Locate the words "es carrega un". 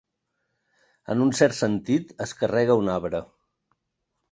2.27-2.91